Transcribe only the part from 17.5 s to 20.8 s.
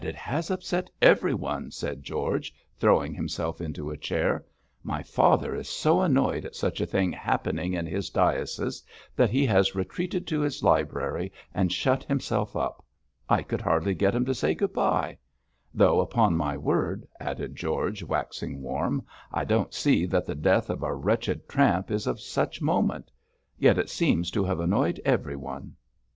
George, waxing warm, 'I don't see that the death